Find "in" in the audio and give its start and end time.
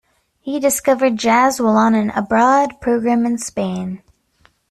3.23-3.37